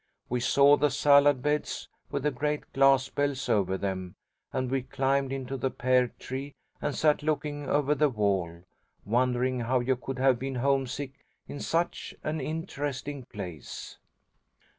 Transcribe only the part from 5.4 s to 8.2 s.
the pear tree and sat looking over the